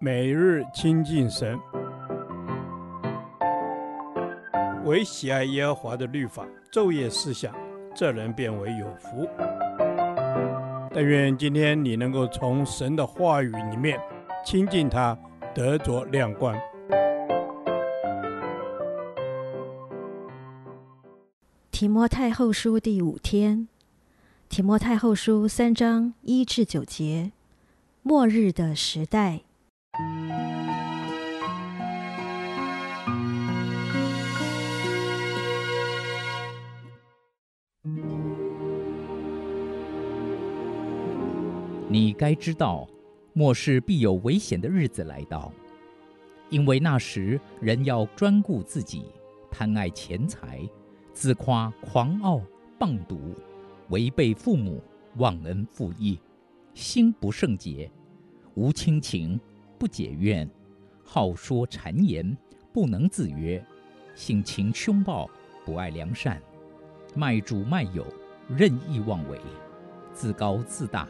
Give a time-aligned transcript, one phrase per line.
[0.00, 1.58] 每日亲近神，
[4.84, 7.54] 唯喜爱耶和华的律法，昼夜思想，
[7.94, 9.28] 这人便为有福。
[10.92, 13.98] 但愿今天你能够从神的话语里面
[14.44, 15.18] 亲近他，
[15.54, 16.54] 得着亮光。
[21.70, 23.68] 提摩太后书第五天，
[24.48, 27.32] 提摩太后书三章一至九节，
[28.02, 29.40] 末日的时代。
[41.88, 42.88] 你该知道，
[43.34, 45.52] 末世必有危险的日子来到，
[46.50, 49.04] 因为那时人要专顾自己，
[49.48, 50.68] 贪爱钱财，
[51.12, 52.40] 自夸狂傲，
[52.80, 53.16] 谤讟，
[53.90, 54.82] 违背父母，
[55.18, 56.18] 忘恩负义，
[56.74, 57.88] 心不圣洁，
[58.54, 59.38] 无亲情。
[59.84, 60.48] 不解怨，
[61.04, 62.34] 好说谗言，
[62.72, 63.62] 不能自约，
[64.14, 65.28] 性情凶暴，
[65.62, 66.40] 不爱良善，
[67.14, 68.02] 卖主卖友，
[68.48, 69.38] 任意妄为，
[70.14, 71.06] 自高自大，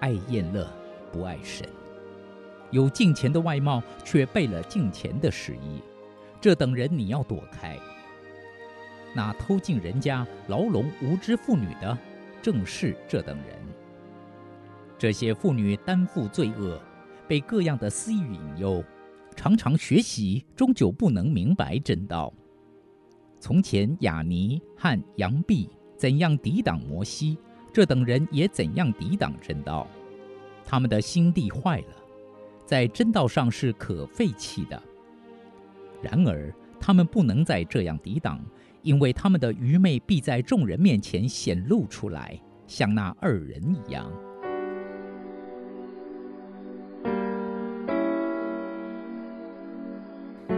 [0.00, 0.68] 爱宴乐，
[1.12, 1.64] 不爱神。
[2.72, 5.80] 有敬虔的外貌，却背了敬虔的实意，
[6.40, 7.78] 这等人你要躲开。
[9.14, 11.96] 那偷进人家牢笼无知妇女的，
[12.42, 13.56] 正是这等人。
[14.98, 16.80] 这些妇女担负罪恶。
[17.26, 18.84] 被各样的私欲引诱，
[19.34, 22.32] 常常学习，终究不能明白真道。
[23.40, 27.36] 从前亚尼和杨毕怎样抵挡摩西，
[27.72, 29.88] 这等人也怎样抵挡真道。
[30.64, 31.96] 他们的心地坏了，
[32.64, 34.80] 在真道上是可废弃的。
[36.00, 38.44] 然而他们不能再这样抵挡，
[38.82, 44.10] 因为他们的愚昧必在众人面前显露出来，像那二人一样。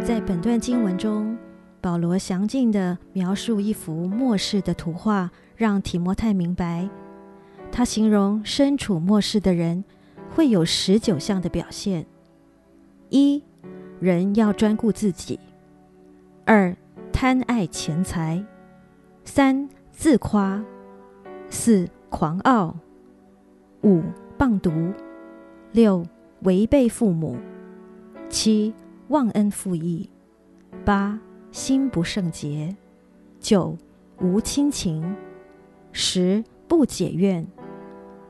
[0.06, 1.34] 在本段经文中，
[1.80, 6.86] 保罗详尽地描述一幅末世的图画，让提摩太明白。
[7.72, 9.82] 他形容身处末世的人
[10.28, 12.04] 会有十九项的表现：
[13.08, 13.42] 一、
[13.98, 15.38] 人要专顾自己；
[16.44, 16.76] 二、
[17.10, 18.44] 贪爱钱财；
[19.24, 20.62] 三、自夸；
[21.48, 22.76] 四、狂傲；
[23.82, 24.02] 五、
[24.36, 24.92] 谤讟；
[25.72, 26.04] 六、
[26.42, 27.36] 违背父母；
[28.28, 28.74] 七、
[29.08, 30.08] 忘恩负义，
[30.82, 31.18] 八
[31.52, 32.74] 心不圣洁，
[33.38, 33.76] 九
[34.18, 35.14] 无亲情，
[35.92, 37.46] 十不解怨，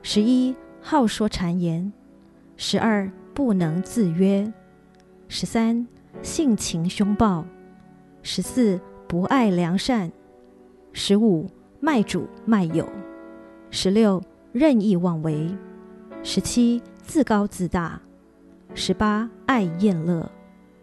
[0.03, 1.93] 十一好说谗言，
[2.57, 4.53] 十二不能自约，
[5.29, 5.87] 十三
[6.23, 7.45] 性情凶暴，
[8.23, 10.11] 十四不爱良善，
[10.93, 11.49] 十五
[11.79, 12.89] 卖主卖友，
[13.71, 14.21] 十六
[14.51, 15.57] 任意妄为，
[16.25, 18.01] 十七自高自大，
[18.75, 20.29] 十八爱宴乐。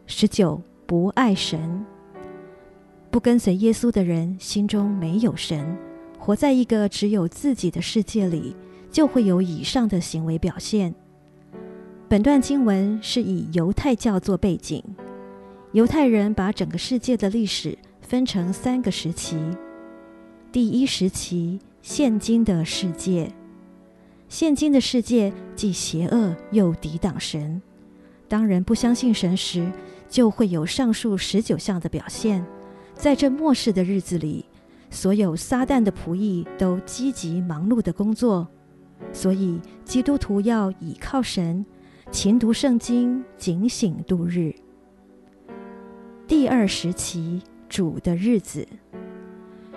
[0.05, 1.85] 十九，不爱神，
[3.09, 5.77] 不跟随耶稣的人心中没有神，
[6.19, 8.55] 活在一个只有自己的世界里，
[8.91, 10.93] 就会有以上的行为表现。
[12.09, 14.83] 本段经文是以犹太教做背景，
[15.71, 19.37] 犹太人把整个世界的历史分成三个时期。
[20.51, 23.31] 第一时期，现今的世界，
[24.27, 27.61] 现今的世界既邪恶又抵挡神。
[28.27, 29.71] 当人不相信神时，
[30.11, 32.45] 就会有上述十九项的表现。
[32.93, 34.45] 在这末世的日子里，
[34.91, 38.47] 所有撒旦的仆役都积极忙碌的工作，
[39.13, 41.65] 所以基督徒要倚靠神，
[42.11, 44.53] 勤读圣经，警醒度日。
[46.27, 48.67] 第二时期，主的日子，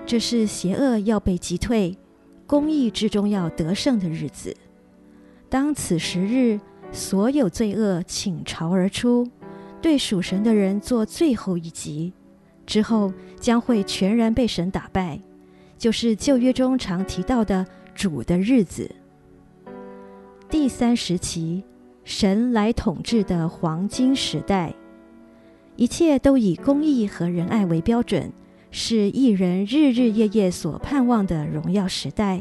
[0.04, 1.96] 这是邪恶要被击退，
[2.46, 4.54] 公义之中要得胜的日子。
[5.48, 6.60] 当此时日，
[6.92, 9.28] 所有罪恶倾巢而出，
[9.84, 12.10] 对属神的人做最后一击，
[12.64, 15.20] 之后将会全然被神打败，
[15.76, 18.90] 就是旧约中常提到的主的日子。
[20.48, 21.62] 第三时期，
[22.02, 24.74] 神来统治的黄金时代，
[25.76, 28.32] 一切都以公义和仁爱为标准，
[28.70, 32.40] 是一人日日夜夜所盼望的荣耀时代。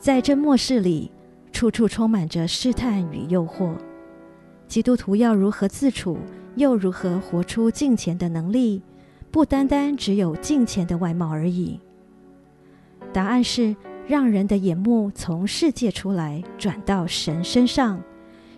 [0.00, 1.12] 在这末世里。
[1.52, 3.74] 处处充满着试探与诱惑，
[4.70, 6.16] 基督徒要如何自处，
[6.54, 8.80] 又如何活出敬虔的能力？
[9.32, 11.80] 不单单只有敬虔的外貌而已。
[13.12, 13.74] 答案是
[14.06, 18.00] 让人的眼目从世界出来，转到神身上，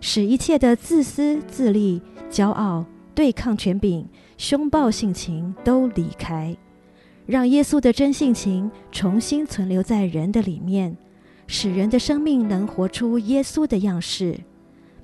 [0.03, 4.07] 使一切的自私自利、骄傲、对抗权柄、
[4.37, 6.55] 凶暴性情都离开，
[7.25, 10.95] 让耶稣的真性情重新存留在人的里面。
[11.47, 14.39] 使人的生命能活出耶稣的样式，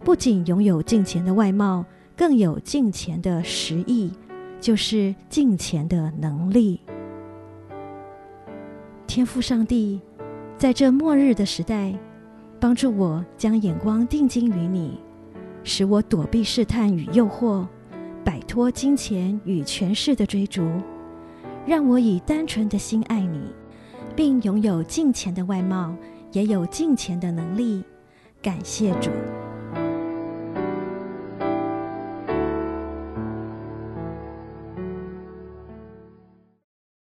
[0.08, 1.84] 不仅拥有敬虔的外貌，
[2.16, 4.10] 更有敬虔的实意，
[4.58, 6.80] 就是敬虔的能力。
[9.06, 10.00] 天父上帝，
[10.56, 11.94] 在这末日的时代，
[12.58, 14.98] 帮助我将眼光定睛于你，
[15.62, 17.66] 使我躲避试探与诱惑，
[18.24, 20.66] 摆脱金钱与权势的追逐，
[21.66, 23.42] 让我以单纯的心爱你，
[24.16, 25.94] 并拥有敬虔的外貌，
[26.32, 27.84] 也有敬虔的能力。
[28.40, 29.10] 感谢主。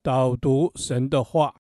[0.08, 1.54] 导读神的话。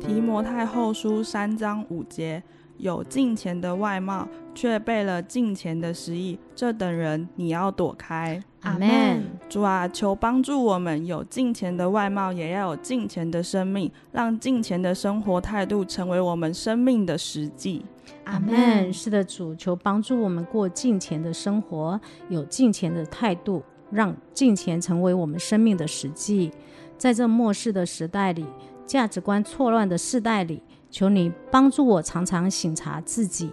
[0.00, 2.42] 提摩太后书三章五节，
[2.78, 8.42] 有敬虔的外貌，却背了敬虔的实意，这等人你要躲开。
[8.62, 9.22] 阿门。
[9.48, 17.86] 主啊，求帮助我们有敬虔的外貌，也要有敬虔的生命，让敬虔的生活态度成为我们生命的实际。
[18.24, 18.92] 阿门。
[18.92, 26.50] 是的，主，求帮助我们过敬虔的生活，有敬虔的态度，让金钱成为我们生命的实际。
[26.96, 28.46] 在这末世的时代里。
[28.88, 33.52] 价值观错乱的世代里，求你帮助我常常省察自己，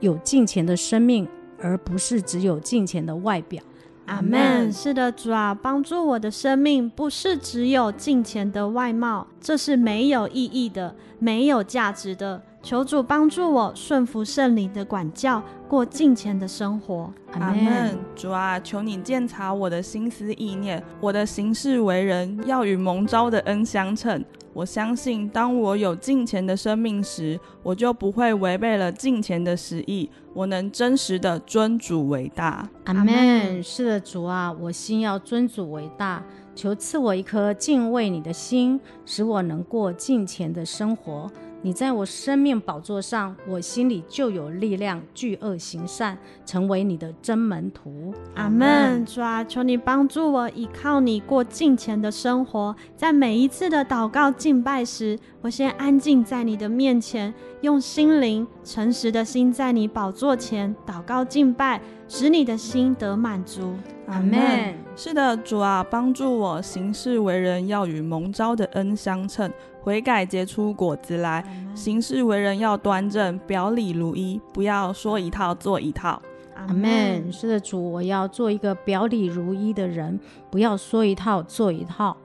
[0.00, 1.26] 有金钱的生命，
[1.58, 3.62] 而不是只有金钱的外表。
[4.04, 4.70] 阿门。
[4.70, 12.42] 是的，主啊，帮助我的生命不是只有金钱的外貌，这是没有意义的，没有价值的。
[12.64, 17.12] 求主帮助我顺服圣灵的管教，过敬虔的生活。
[17.32, 17.98] 阿门。
[18.16, 24.24] 主啊，求你鉴察我的心思意念，我的行事为人要与蒙召的恩相称。
[24.54, 30.08] 我相信，当我有敬虔的生命时，我就不会违背了敬虔的实意。
[30.32, 32.66] 我能真实的尊主为大。
[32.84, 33.62] 阿门。
[33.62, 36.22] 是的，主啊，我心要尊主为大，
[36.54, 41.30] 求赐我一颗敬畏你的心，使我能过敬虔的生活。
[41.64, 48.12] 你在我生命宝座上，我心里就有力量，巨恶行善，成为你的真门徒。
[48.34, 49.02] 阿门。
[49.06, 52.76] 主啊，求你帮助我，依靠你过敬虔的生活。
[52.94, 57.32] 在每一次的祷告敬拜时，我先安静在你的面前，
[57.62, 63.72] 用心灵诚实的心在你宝座前祷告敬拜，使你的心得满足。
[64.08, 64.74] 阿门。
[64.94, 69.50] 是的，主啊，帮助我行事为人要与蒙召的恩相称。
[69.84, 71.44] 悔改结出果子来，
[71.74, 76.22] 行事为人要端正，表里如一，不要说一套做一套。
[76.56, 77.30] 阿门。
[77.30, 80.18] 是的，主，我要做一个表里如一的人，
[80.50, 82.16] 不要说一套做一套。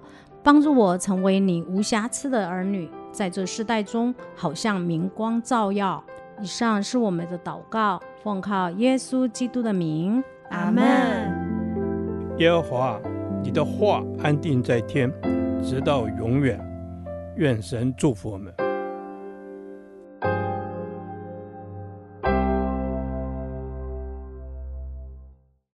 [0.42, 6.02] 帮助我成为你无瑕疵的儿女，在这世代中，好像明光照耀。
[6.42, 10.24] 以上是我们的祷告，奉靠耶稣基督的名。
[10.52, 10.86] 阿门。
[12.38, 13.02] 耶和华，
[13.44, 15.12] 你的话安定在天，
[15.62, 16.58] 直到永远。
[17.40, 18.69] 愿神祝福我们。